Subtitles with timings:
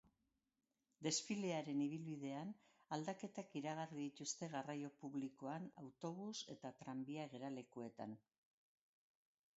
[1.07, 2.53] Desfilearen ibilbidean,
[2.97, 8.21] aldaketak iragarri dituzte garraio publikoan, autobus eta tranbia geralekuetan.